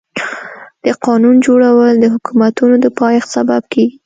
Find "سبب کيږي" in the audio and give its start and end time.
3.35-3.95